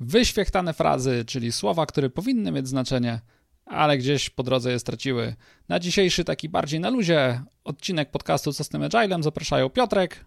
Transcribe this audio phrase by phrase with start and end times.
[0.00, 3.20] wyświechtane frazy, czyli słowa, które powinny mieć znaczenie,
[3.66, 5.34] ale gdzieś po drodze je straciły.
[5.68, 10.24] Na dzisiejszy taki bardziej na luzie odcinek podcastu Co z tym Agilem zapraszają Piotrek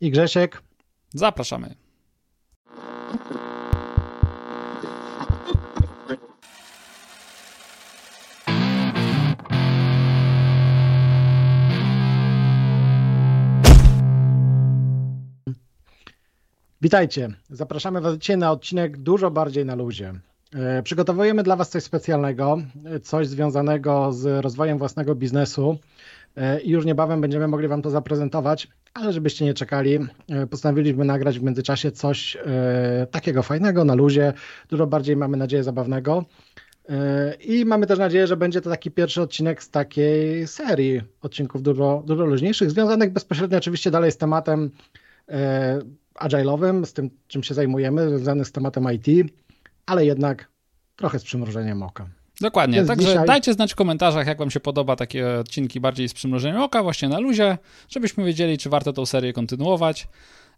[0.00, 0.62] i Grzesiek.
[1.14, 1.74] Zapraszamy.
[16.86, 17.28] Witajcie.
[17.50, 20.14] Zapraszamy Was dzisiaj na odcinek dużo bardziej na luzie.
[20.54, 22.58] E, przygotowujemy dla Was coś specjalnego,
[23.02, 25.78] coś związanego z rozwojem własnego biznesu
[26.36, 31.04] e, i już niebawem będziemy mogli Wam to zaprezentować, ale żebyście nie czekali, e, postanowiliśmy
[31.04, 32.36] nagrać w międzyczasie coś
[33.10, 34.32] takiego fajnego na luzie,
[34.68, 36.24] dużo bardziej mamy nadzieję zabawnego.
[37.40, 42.02] I mamy też nadzieję, że będzie to taki pierwszy odcinek z takiej serii odcinków dużo,
[42.06, 44.70] dużo luźniejszych, związanych bezpośrednio oczywiście dalej z tematem
[46.18, 49.32] agile'owym, z tym, czym się zajmujemy, związanych z tematem IT,
[49.86, 50.48] ale jednak
[50.96, 52.08] trochę z przymrużeniem oka.
[52.40, 53.26] Dokładnie, także dzisiaj...
[53.26, 57.08] dajcie znać w komentarzach, jak wam się podoba takie odcinki bardziej z przymrużeniem oka, właśnie
[57.08, 60.08] na luzie, żebyśmy wiedzieli, czy warto tą serię kontynuować.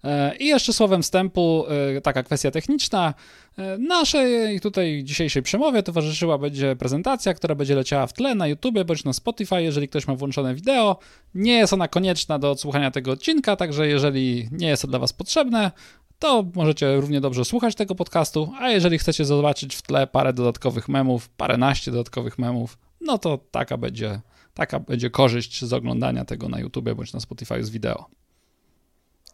[0.04, 1.64] E, I jeszcze słowem wstępu,
[1.96, 3.14] e, taka kwestia techniczna.
[3.58, 8.84] E, naszej tutaj dzisiejszej przemowie towarzyszyła będzie prezentacja, która będzie leciała w tle na YouTube
[8.86, 10.98] bądź na Spotify, jeżeli ktoś ma włączone wideo.
[11.34, 15.12] Nie jest ona konieczna do odsłuchania tego odcinka, także jeżeli nie jest to dla Was
[15.12, 15.70] potrzebne,
[16.18, 20.88] to możecie równie dobrze słuchać tego podcastu, a jeżeli chcecie zobaczyć w tle parę dodatkowych
[20.88, 24.20] memów, paręnaście dodatkowych memów, no to taka będzie,
[24.54, 28.06] taka będzie korzyść z oglądania tego na YouTube bądź na Spotify z wideo.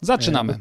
[0.01, 0.59] Zaczynamy.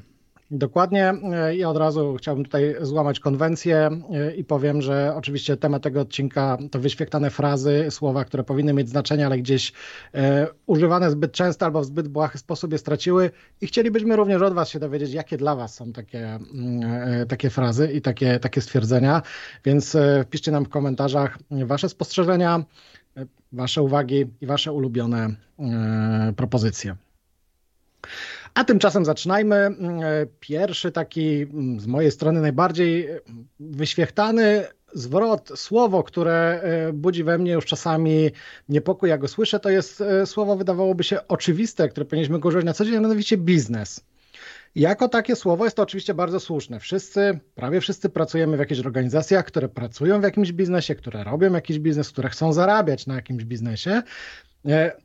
[0.56, 1.14] Dokładnie.
[1.32, 6.00] E, i od razu chciałbym tutaj złamać konwencję e, i powiem, że oczywiście temat tego
[6.00, 9.72] odcinka to wyświetlane frazy, słowa, które powinny mieć znaczenie, ale gdzieś
[10.14, 13.30] e, używane zbyt często albo w zbyt błahy sposób je straciły.
[13.60, 16.38] I chcielibyśmy również od Was się dowiedzieć, jakie dla Was są takie,
[16.82, 19.22] e, takie frazy i takie, takie stwierdzenia,
[19.64, 22.64] więc e, wpiszcie nam w komentarzach Wasze spostrzeżenia,
[23.52, 25.28] Wasze uwagi i Wasze ulubione
[26.36, 26.96] propozycje.
[28.54, 29.56] A tymczasem zaczynajmy.
[29.56, 33.20] Mm, e, pierwszy taki mm, z mojej strony najbardziej e,
[33.60, 38.30] wyświechtany zwrot, słowo, które e, budzi we mnie już czasami
[38.68, 42.72] niepokój, jak go słyszę, to jest słowo, wydawałoby się oczywiste, które powinniśmy go używać na
[42.72, 44.04] co dzień, mianowicie biznes.
[44.74, 46.80] Jako takie słowo jest to oczywiście bardzo słuszne.
[46.80, 51.78] Wszyscy, prawie wszyscy pracujemy w jakichś organizacjach, które pracują w jakimś biznesie, które robią jakiś
[51.78, 54.02] biznes, które chcą zarabiać na jakimś biznesie.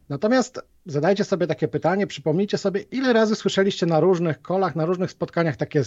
[0.10, 5.12] Natomiast zadajcie sobie takie pytanie, przypomnijcie sobie, ile razy słyszeliście na różnych kolach, na różnych
[5.12, 5.84] spotkaniach takie,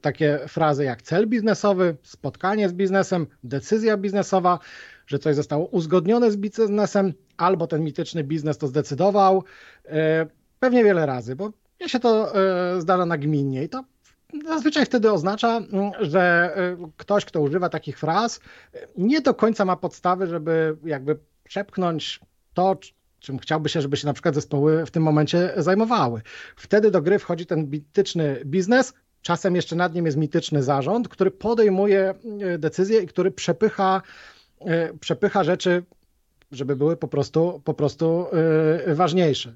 [0.00, 4.58] takie frazy jak cel biznesowy, spotkanie z biznesem, decyzja biznesowa,
[5.06, 9.44] że coś zostało uzgodnione z biznesem, albo ten mityczny biznes to zdecydował.
[9.86, 10.26] E,
[10.60, 13.84] pewnie wiele razy, bo mnie się to e, zdarza nagminnie i to
[14.46, 15.60] zazwyczaj wtedy oznacza,
[16.00, 18.40] że e, ktoś, kto używa takich fraz,
[18.96, 22.20] nie do końca ma podstawy, żeby jakby przepchnąć
[22.54, 22.76] to,
[23.20, 26.22] czym chciałby się, żeby się na przykład zespoły w tym momencie zajmowały.
[26.56, 31.30] Wtedy do gry wchodzi ten mityczny biznes, czasem jeszcze nad nim jest mityczny zarząd, który
[31.30, 34.02] podejmuje e, decyzje i który przepycha,
[34.60, 35.82] e, przepycha rzeczy,
[36.52, 38.26] żeby były po prostu, po prostu
[38.86, 39.52] e, ważniejsze.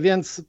[0.00, 0.42] Więc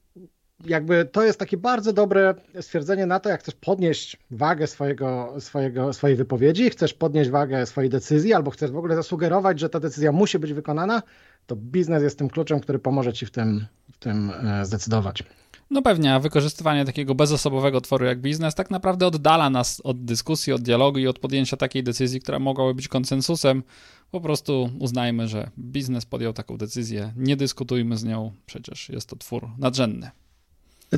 [0.65, 5.93] jakby to jest takie bardzo dobre stwierdzenie na to, jak chcesz podnieść wagę swojego, swojego,
[5.93, 10.11] swojej wypowiedzi, chcesz podnieść wagę swojej decyzji, albo chcesz w ogóle zasugerować, że ta decyzja
[10.11, 11.03] musi być wykonana,
[11.47, 15.23] to biznes jest tym kluczem, który pomoże ci w tym, w tym e, zdecydować.
[15.69, 20.53] No pewnie, a wykorzystywanie takiego bezosobowego tworu jak biznes tak naprawdę oddala nas od dyskusji,
[20.53, 23.63] od dialogu i od podjęcia takiej decyzji, która mogłaby być konsensusem.
[24.11, 29.15] Po prostu uznajmy, że biznes podjął taką decyzję, nie dyskutujmy z nią, przecież jest to
[29.15, 30.11] twór nadrzędny.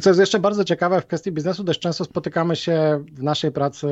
[0.01, 3.88] Co jest jeszcze bardzo ciekawe w kwestii biznesu, dość często spotykamy się w naszej pracy,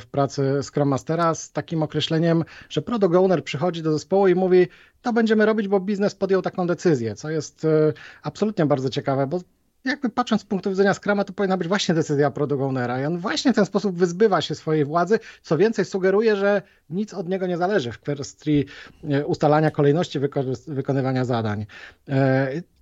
[0.00, 4.66] w pracy Scrum Mastera z takim określeniem, że product owner przychodzi do zespołu i mówi,
[5.02, 7.92] to będziemy robić, bo biznes podjął taką decyzję, co jest e,
[8.22, 9.40] absolutnie bardzo ciekawe, bo
[9.84, 13.18] jakby patrząc z punktu widzenia Scrama, to powinna być właśnie decyzja product ownera i on
[13.18, 17.46] właśnie w ten sposób wyzbywa się swojej władzy, co więcej sugeruje, że nic od niego
[17.46, 18.64] nie zależy w kwestii
[19.10, 20.18] e, ustalania kolejności
[20.66, 21.66] wykonywania zadań.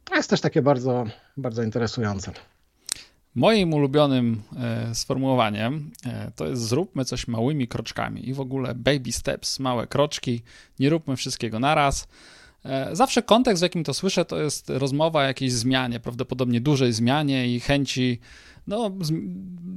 [0.07, 1.07] To jest też takie bardzo,
[1.37, 2.33] bardzo interesujące.
[3.35, 9.13] Moim ulubionym e, sformułowaniem e, to jest zróbmy coś małymi kroczkami i w ogóle baby
[9.13, 10.43] steps, małe kroczki,
[10.79, 12.09] nie róbmy wszystkiego naraz.
[12.67, 16.93] E, zawsze kontekst, w jakim to słyszę, to jest rozmowa o jakiejś zmianie, prawdopodobnie dużej
[16.93, 18.21] zmianie i chęci
[18.67, 19.13] no, z,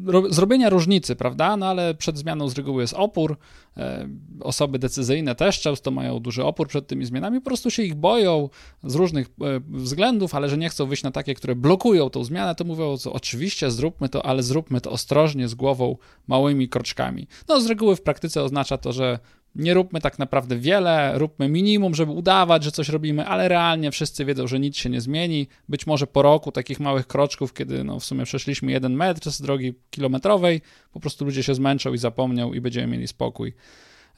[0.06, 1.58] ro, zrobienia różnicy, prawda?
[1.58, 3.38] No ale przed zmianą z reguły jest opór.
[3.78, 4.10] E,
[4.40, 8.50] osoby decyzyjne też często mają duży opór przed tymi zmianami, po prostu się ich boją
[8.84, 9.32] z różnych e,
[9.70, 13.14] względów, ale że nie chcą wyjść na takie, które blokują tą zmianę, to mówią, co
[13.14, 15.98] oczywiście zróbmy to, ale zróbmy to ostrożnie, z głową,
[16.28, 17.28] małymi kroczkami.
[17.48, 19.20] No z reguły w praktyce oznacza to, że
[19.60, 24.26] nie róbmy tak naprawdę wiele, róbmy minimum, żeby udawać, że coś robimy, ale realnie wszyscy
[24.26, 25.48] wiedzą, że nic się nie zmieni.
[25.70, 29.42] Być może po roku takich małych kroczków, kiedy no w sumie przeszliśmy jeden metr z
[29.42, 30.62] drogi kilometrowej,
[30.92, 33.54] po prostu ludzie się zmęczą i zapomniał i będziemy mieli spokój.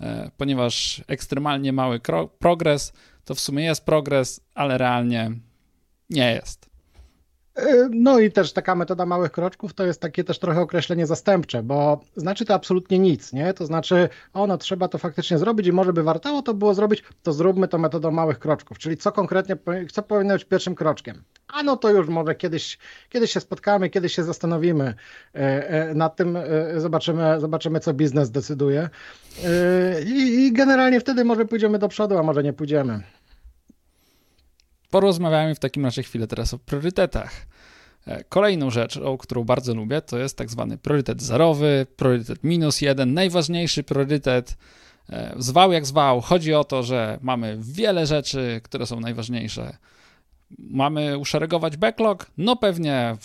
[0.02, 2.00] E, ponieważ ekstremalnie mały
[2.40, 2.94] progres
[3.26, 5.32] to w sumie jest progres, ale realnie
[6.10, 6.71] nie jest.
[7.56, 11.64] E, no i też taka metoda małych kroczków to jest takie też trochę określenie zastępcze,
[11.64, 13.54] bo znaczy to absolutnie nic, nie?
[13.54, 17.34] To znaczy, ono trzeba to faktycznie zrobić i może by wartało to było zrobić, to
[17.34, 19.58] zróbmy to metodą małych kroczków, czyli co konkretnie,
[19.92, 21.24] co powinno być pierwszim kroczkiem.
[21.48, 22.78] A no to już może kiedyś,
[23.10, 24.94] kiedyś się spotkamy, kiedyś się zastanowimy
[25.36, 26.38] e, e, nad tym,
[26.78, 28.90] zobaczymy, zobaczymy co biznes decyduje
[30.06, 33.04] i generalnie wtedy może pójdziemy do przodu, a może nie pójdziemy.
[34.92, 37.48] Porozmawiamy w takim razie chwilę teraz o priorytetach.
[38.08, 43.14] E, kolejną rzeczą, którą bardzo lubię, to jest tak zwany priorytet zerowy, priorytet minus jeden,
[43.14, 44.58] najważniejszy priorytet.
[45.10, 49.78] E, zwał jak zwał, chodzi o to, że mamy wiele rzeczy, które są najważniejsze.
[50.60, 52.32] Mamy uszeregować backlog?
[52.38, 53.18] No pewnie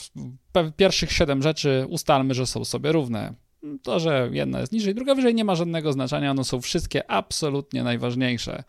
[0.77, 3.35] pierwszych siedem rzeczy ustalmy, że są sobie równe.
[3.83, 7.83] To, że jedna jest niżej, druga wyżej, nie ma żadnego znaczenia, one są wszystkie absolutnie
[7.83, 8.65] najważniejsze.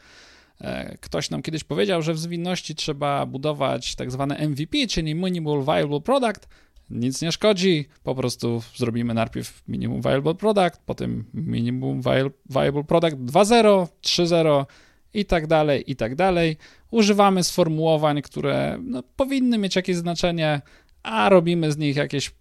[0.61, 5.63] E, ktoś nam kiedyś powiedział, że w zwinności trzeba budować tak zwane MVP, czyli Minimal
[5.63, 6.47] Viable Product.
[6.89, 12.01] Nic nie szkodzi, po prostu zrobimy najpierw Minimum Viable Product, potem Minimum
[12.49, 14.65] Viable Product 2.0, 3.0
[15.13, 16.57] i tak dalej, i tak dalej.
[16.91, 20.61] Używamy sformułowań, które no, powinny mieć jakieś znaczenie,
[21.03, 22.31] a robimy z nich jakieś,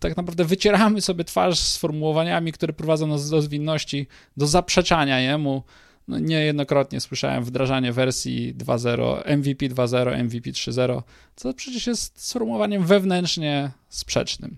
[0.00, 4.06] tak naprawdę wycieramy sobie twarz sformułowaniami, które prowadzą nas do zwinności,
[4.36, 5.62] do zaprzeczania jemu
[6.10, 11.02] no niejednokrotnie słyszałem wdrażanie wersji 2.0, MVP 2.0, MVP 3.0,
[11.36, 14.56] co przecież jest sformułowaniem wewnętrznie sprzecznym.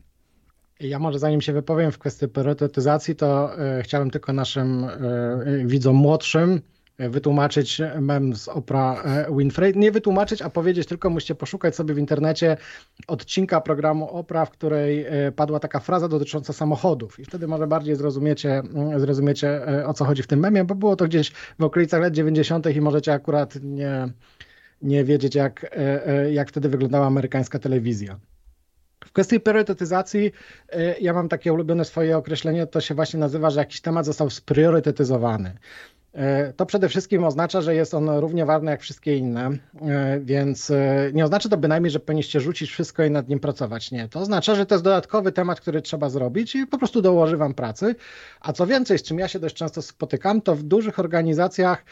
[0.81, 5.97] Ja może zanim się wypowiem w kwestii priorytetyzacji, to y, chciałem tylko naszym y, widzom
[5.97, 6.61] młodszym
[6.99, 9.73] wytłumaczyć mem z Oprah e, Winfrey.
[9.77, 12.57] Nie wytłumaczyć, a powiedzieć, tylko musicie poszukać sobie w internecie
[13.07, 17.97] odcinka programu Oprah, w której e, padła taka fraza dotycząca samochodów i wtedy może bardziej
[17.97, 21.65] zrozumiecie, mm, zrozumiecie e, o co chodzi w tym memie, bo było to gdzieś w
[21.65, 22.77] okolicach lat 90.
[22.77, 24.09] i możecie akurat nie,
[24.83, 25.77] nie wiedzieć, jak,
[26.31, 28.19] jak wtedy wyglądała amerykańska telewizja.
[29.05, 30.33] W kwestii priorytetyzacji
[31.01, 35.59] ja mam takie ulubione swoje określenie, to się właśnie nazywa, że jakiś temat został spriorytetyzowany.
[36.15, 39.51] E, to przede wszystkim oznacza, że jest on równie ważny jak wszystkie inne,
[39.83, 43.91] e, więc e, nie oznacza to bynajmniej, że powinniście rzucić wszystko i nad nim pracować.
[43.91, 47.37] Nie, to oznacza, że to jest dodatkowy temat, który trzeba zrobić i po prostu dołoży
[47.37, 47.95] wam pracy.
[48.41, 51.85] A co więcej, z czym ja się dość często spotykam, to w dużych organizacjach,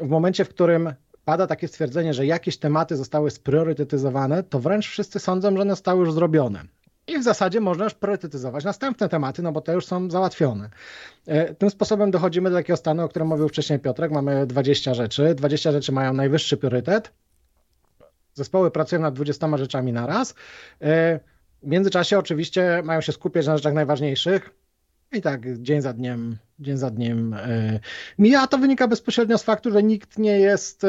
[0.00, 0.94] w momencie, w którym
[1.24, 6.00] pada takie stwierdzenie, że jakieś tematy zostały spriorytetyzowane, to wręcz wszyscy sądzą, że one zostały
[6.00, 6.64] już zrobione.
[7.08, 10.70] I w zasadzie można już priorytetyzować następne tematy, no bo te już są załatwione.
[11.26, 14.10] E, tym sposobem dochodzimy do takiego stanu, o którym mówił wcześniej Piotrek.
[14.10, 15.34] Mamy 20 rzeczy.
[15.34, 17.12] 20 rzeczy mają najwyższy priorytet.
[18.34, 20.34] Zespoły pracują nad 20 rzeczami na raz.
[20.82, 21.20] E,
[21.62, 24.50] w międzyczasie oczywiście mają się skupiać na rzeczach najważniejszych.
[25.12, 27.80] I tak dzień za dniem, dzień za dniem e,
[28.18, 28.42] mija.
[28.42, 30.86] A to wynika bezpośrednio z faktu, że nikt nie jest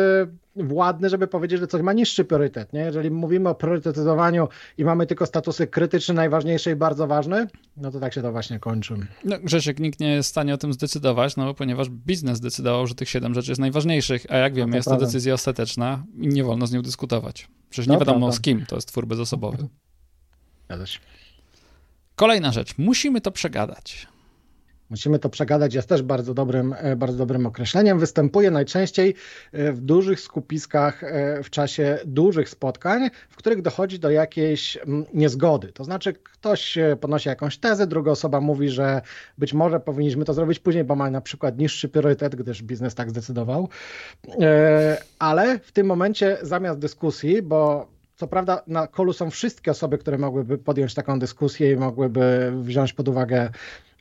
[0.56, 2.74] władny, żeby powiedzieć, że coś ma niższy priorytet.
[2.74, 2.80] Nie?
[2.80, 8.00] Jeżeli mówimy o priorytetyzowaniu i mamy tylko statusy krytyczny, najważniejszy i bardzo ważny, no to
[8.00, 8.96] tak się to właśnie kończy.
[9.24, 12.96] No, Grzesiek, nikt nie jest w stanie o tym zdecydować, no ponieważ biznes zdecydował, że
[12.96, 15.06] tych siedem rzeczy jest najważniejszych, a jak wiemy, no to jest prawda.
[15.06, 17.48] to decyzja ostateczna i nie wolno z nią dyskutować.
[17.70, 18.38] Przecież nie no, wiadomo prawda.
[18.38, 19.68] z kim, to jest twór bezosobowy.
[20.66, 21.00] Zgadza się.
[22.20, 24.08] Kolejna rzecz, musimy to przegadać.
[24.90, 28.00] Musimy to przegadać, jest też bardzo dobrym, e, bardzo dobrym określeniem.
[28.00, 29.16] Występuje najczęściej
[29.52, 35.06] e, w dużych skupiskach e, w czasie dużych spotkań, w których dochodzi do jakiejś mm,
[35.14, 35.72] niezgody.
[35.72, 39.02] To znaczy, ktoś podnosi jakąś tezę, druga osoba mówi, że
[39.38, 43.10] być może powinniśmy to zrobić później, bo ma na przykład niższy priorytet, gdyż biznes tak
[43.10, 43.70] zdecydował.
[45.20, 47.88] Ale w tym momencie zamiast dyskusji, bo
[48.20, 52.94] co prawda na kolu są wszystkie osoby, które mogłyby podjąć taką dyskusję i mogłyby wziąć
[52.94, 53.50] pod uwagę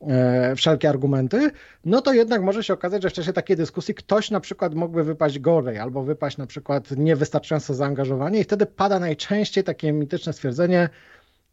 [0.00, 1.50] E, wszelkie argumenty,
[1.84, 5.04] no to jednak może się okazać, że w czasie takiej dyskusji ktoś na przykład mógłby
[5.04, 10.88] wypaść gorzej, albo wypaść na przykład niewystarczająco zaangażowanie i wtedy pada najczęściej takie mityczne stwierdzenie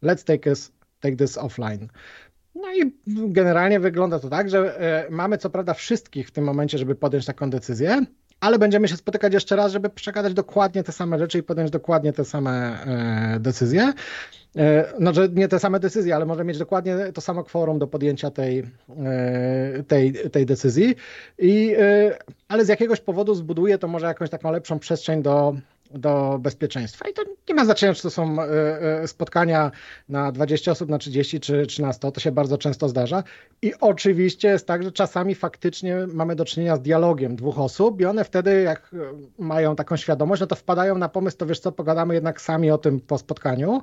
[0.02, 1.88] let's take this, take this offline.
[2.54, 6.78] No i generalnie wygląda to tak, że e, mamy co prawda wszystkich w tym momencie,
[6.78, 8.04] żeby podjąć taką decyzję,
[8.40, 12.12] ale będziemy się spotykać jeszcze raz, żeby przegadać dokładnie te same rzeczy i podjąć dokładnie
[12.12, 12.84] te same
[13.34, 13.92] e, decyzje.
[14.56, 18.30] E, że nie te same decyzje, ale może mieć dokładnie to samo kworum do podjęcia
[18.30, 20.94] tej, e, tej, tej decyzji.
[21.38, 25.56] I, e, ale z jakiegoś powodu zbuduje to może jakąś taką lepszą przestrzeń do
[25.90, 27.08] do bezpieczeństwa.
[27.08, 28.46] I to nie ma znaczenia, czy to są e,
[29.02, 29.70] e, spotkania
[30.08, 32.12] na 20 osób, na 30 czy, czy na 100.
[32.12, 33.22] To się bardzo często zdarza.
[33.62, 38.04] I oczywiście jest tak, że czasami faktycznie mamy do czynienia z dialogiem dwóch osób i
[38.04, 38.96] one wtedy, jak e,
[39.38, 42.78] mają taką świadomość, no to wpadają na pomysł, to wiesz co, pogadamy jednak sami o
[42.78, 43.82] tym po spotkaniu.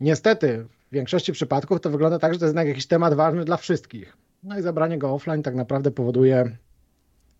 [0.00, 3.56] Niestety, w większości przypadków to wygląda tak, że to jest jednak jakiś temat ważny dla
[3.56, 4.16] wszystkich.
[4.42, 6.56] No i zabranie go offline tak naprawdę powoduje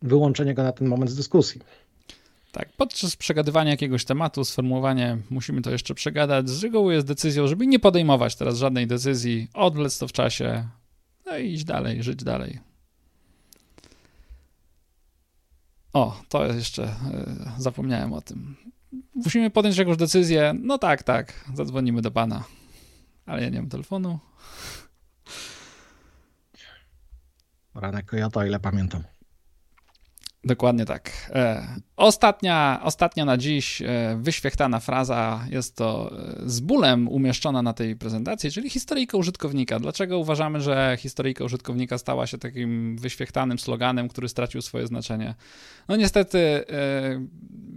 [0.03, 1.61] wyłączenie go na ten moment z dyskusji.
[2.53, 7.67] Tak, podczas przegadywania jakiegoś tematu, sformułowanie musimy to jeszcze przegadać, z reguły jest decyzją, żeby
[7.67, 10.69] nie podejmować teraz żadnej decyzji, odwlec to w czasie,
[11.27, 12.61] no i iść dalej, żyć dalej.
[15.93, 18.57] O, to jeszcze y, zapomniałem o tym.
[19.15, 20.55] Musimy podjąć jakąś decyzję.
[20.61, 22.45] No tak, tak, zadzwonimy do pana.
[23.27, 24.19] Ale ja nie mam telefonu.
[27.75, 29.03] Ranek Kojota, ile pamiętam.
[30.45, 31.31] Dokładnie tak.
[31.35, 37.73] E, ostatnia, ostatnia na dziś e, wyświechtana fraza jest to e, z bólem umieszczona na
[37.73, 39.81] tej prezentacji, czyli historyjka użytkownika.
[39.81, 45.35] Dlaczego uważamy, że historyjka użytkownika stała się takim wyświechtanym sloganem, który stracił swoje znaczenie?
[45.89, 46.65] No niestety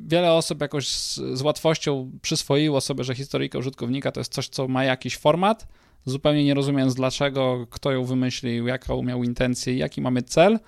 [0.08, 4.68] wiele osób jakoś z, z łatwością przyswoiło sobie, że historyjka użytkownika to jest coś, co
[4.68, 5.68] ma jakiś format,
[6.06, 10.60] zupełnie nie rozumiejąc dlaczego, kto ją wymyślił, jaką miał intencję, jaki mamy cel–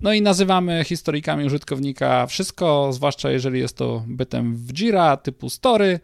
[0.00, 6.00] no i nazywamy historykami użytkownika wszystko, zwłaszcza jeżeli jest to bytem w Jira typu story,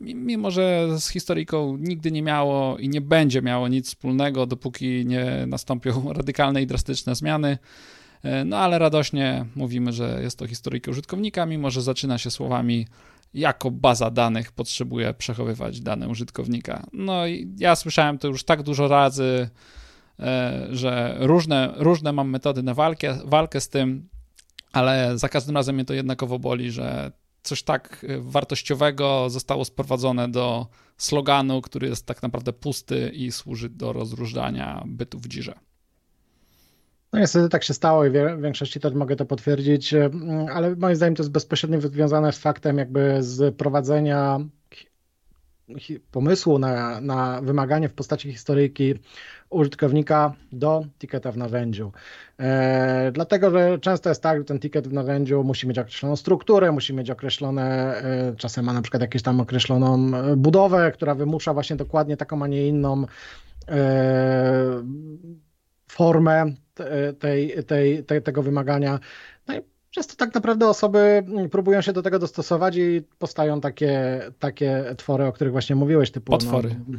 [0.00, 5.44] mimo że z historyką nigdy nie miało i nie będzie miało nic wspólnego, dopóki nie
[5.46, 7.58] nastąpią radykalne i drastyczne zmiany.
[8.22, 12.86] E, no ale radośnie mówimy, że jest to historyjka użytkownika, mimo że zaczyna się słowami
[13.34, 16.86] jako baza danych potrzebuje przechowywać dane użytkownika.
[16.92, 19.48] No i ja słyszałem to już tak dużo razy,
[20.70, 24.08] że różne, różne mam metody na walkę, walkę z tym,
[24.72, 27.12] ale za każdym razem mnie to jednakowo boli, że
[27.42, 33.68] coś tak e, wartościowego zostało sprowadzone do sloganu, który jest tak naprawdę pusty i służy
[33.68, 35.54] do rozróżniania bytu w dzirze.
[37.12, 40.10] No niestety tak się stało i w większości to mogę to potwierdzić, e,
[40.52, 44.40] ale moim zdaniem to jest bezpośrednio związane z faktem jakby z prowadzenia
[46.10, 48.94] pomysłu na, na wymaganie w postaci historyjki
[49.50, 51.92] użytkownika do ticketa w narzędziu.
[52.38, 56.72] E, dlatego, że często jest tak, że ten ticket w narzędziu musi mieć określoną strukturę,
[56.72, 61.76] musi mieć określone, e, czasem ma na przykład jakąś tam określoną budowę, która wymusza właśnie
[61.76, 63.04] dokładnie taką, a nie inną
[63.68, 64.82] e,
[65.88, 66.52] formę
[67.18, 68.98] tej, tej, tej, tego wymagania.
[69.48, 74.84] No i Często tak naprawdę osoby próbują się do tego dostosować i powstają takie, takie
[74.96, 76.76] twory, o których właśnie mówiłeś, typu potwory.
[76.88, 76.98] No,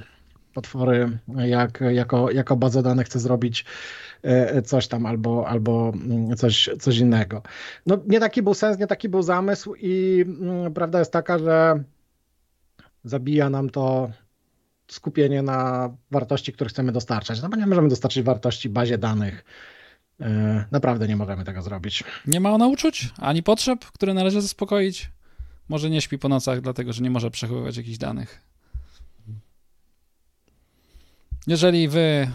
[0.54, 3.66] potwory, jak, jako, jako bazę danych chce zrobić
[4.24, 7.42] e, coś tam albo, albo mm, coś, coś innego.
[7.86, 11.84] No, nie taki był sens, nie taki był zamysł i mm, prawda jest taka, że
[13.04, 14.12] zabija nam to
[14.88, 17.42] skupienie na wartości, które chcemy dostarczać.
[17.42, 19.44] No bo nie możemy dostarczyć wartości bazie danych.
[20.22, 22.04] E, naprawdę nie możemy tego zrobić.
[22.28, 25.12] Nie ma ona uczuć, ani potrzeb, które należy zaspokoić.
[25.70, 28.51] Może nie śpi po nocach, dlatego że nie może przechowywać jakichś danych.
[31.48, 32.28] Jeżeli wy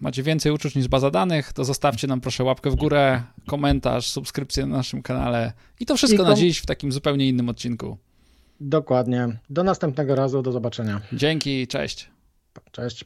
[0.00, 4.66] macie więcej uczuć niż baza danych, to zostawcie nam proszę łapkę w górę, komentarz, subskrypcję
[4.66, 7.98] na naszym kanale i to wszystko I na dziś w takim zupełnie innym odcinku.
[8.60, 9.38] Dokładnie.
[9.50, 11.00] Do następnego razu, do zobaczenia.
[11.12, 12.10] Dzięki, cześć.
[12.72, 13.04] Cześć.